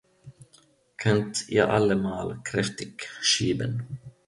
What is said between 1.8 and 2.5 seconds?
mal